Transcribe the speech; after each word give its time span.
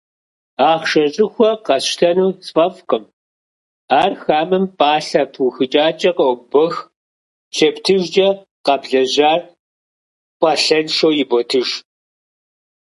Ахъшэ 0.71 1.03
щӏыхуэ 1.13 1.49
къэсщтэну 1.65 2.29
сфӏэфӏкъым: 2.45 3.03
ар 4.01 4.11
хамэм 4.21 4.65
пӏалъэ 4.77 5.23
пыухыкӏакӏэ 5.33 6.11
къыӏыбох, 6.17 6.75
щептыжкӏэ- 7.55 8.29
къэблэжьар 8.65 9.41
пӏалъэншэу 10.39 11.13
иботыж. 11.23 11.69